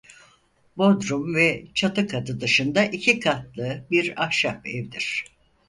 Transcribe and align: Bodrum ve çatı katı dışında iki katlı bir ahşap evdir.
Bodrum 0.77 1.35
ve 1.35 1.65
çatı 1.73 2.07
katı 2.07 2.41
dışında 2.41 2.85
iki 2.85 3.19
katlı 3.19 3.85
bir 3.91 4.23
ahşap 4.23 4.67
evdir. 4.67 5.25